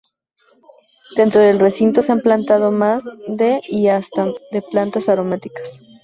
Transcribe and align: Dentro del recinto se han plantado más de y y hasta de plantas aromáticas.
Dentro 1.15 1.41
del 1.41 1.59
recinto 1.59 2.01
se 2.01 2.11
han 2.11 2.21
plantado 2.21 2.71
más 2.71 3.03
de 3.27 3.61
y 3.69 3.81
y 3.81 3.89
hasta 3.89 4.29
de 4.51 4.63
plantas 4.63 5.07
aromáticas. 5.09 5.79